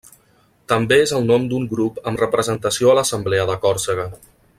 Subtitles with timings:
[0.71, 4.09] També és el nom d'un grup amb representació a l'Assemblea de Còrsega.